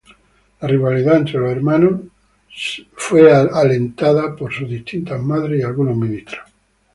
[0.61, 2.01] La rivalidad entre los hermanos
[2.95, 6.43] fue alentada por sus distintas madres y algunos ministros.